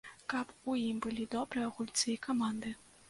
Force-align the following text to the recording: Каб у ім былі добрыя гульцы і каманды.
Каб 0.31 0.47
у 0.71 0.77
ім 0.85 1.03
былі 1.07 1.27
добрыя 1.35 1.67
гульцы 1.77 2.07
і 2.15 2.17
каманды. 2.29 2.73